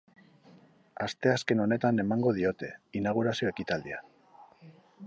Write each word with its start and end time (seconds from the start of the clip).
Asteazken 1.07 1.61
honetan 1.67 2.03
emango 2.05 2.35
diote, 2.39 2.71
inaugurazio 3.03 3.53
ekitaldian. 3.55 4.13